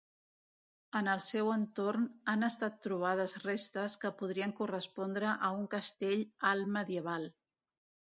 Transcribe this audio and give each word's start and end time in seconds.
En 0.99 1.09
el 1.15 1.19
seu 1.25 1.49
entorn 1.55 2.07
han 2.31 2.47
estat 2.47 2.79
trobades 2.85 3.35
restes 3.43 3.97
que 4.05 4.11
podrien 4.23 4.55
correspondre 4.61 5.29
a 5.49 5.53
un 5.59 5.69
castell 5.75 6.25
altmedieval. 6.53 7.29